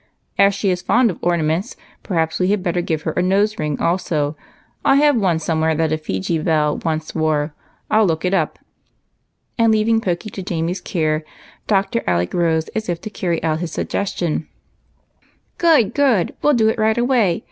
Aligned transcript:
"As 0.39 0.55
she 0.55 0.71
is 0.71 0.81
fond 0.81 1.11
of 1.11 1.19
ornaments, 1.21 1.75
perhaps 2.01 2.39
we 2.39 2.47
had 2.47 2.63
better 2.63 2.81
give 2.81 3.03
her 3.03 3.11
a 3.11 3.21
nose 3.21 3.59
ring 3.59 3.79
also. 3.79 4.35
I 4.83 4.95
have 4.95 5.15
one 5.15 5.37
some 5.37 5.61
where 5.61 5.75
that 5.75 5.91
a 5.91 5.97
Fiji 5.99 6.39
belle 6.39 6.79
once 6.83 7.13
wore; 7.13 7.53
I'll 7.91 8.07
look 8.07 8.25
it 8.25 8.33
up," 8.33 8.57
and, 9.59 9.71
leaving 9.71 10.01
Pokey 10.01 10.31
to 10.31 10.41
Jamie's 10.41 10.81
care, 10.81 11.23
Dr. 11.67 12.03
Alec 12.07 12.33
rose 12.33 12.67
as 12.69 12.89
if 12.89 12.99
to 13.01 13.11
carry 13.11 13.43
out 13.43 13.59
his 13.59 13.71
suggestion 13.73 14.27
in 14.27 14.33
earnest." 14.33 14.47
Good! 15.59 15.93
good! 15.93 16.29
We 16.41 16.47
'11 16.47 16.57
do 16.57 16.69
it 16.69 16.79
right 16.79 16.97
away 16.97 17.39